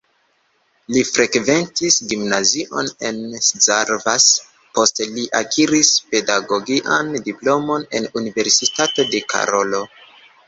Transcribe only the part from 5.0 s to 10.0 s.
li akiris pedagogian diplomon en Universitato de Karolo.